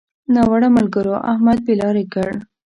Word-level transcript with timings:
ناوړه 0.33 0.69
ملګرو؛ 0.77 1.15
احمد 1.31 1.57
بې 1.65 1.73
لارې 1.81 2.05
کړ. 2.13 2.31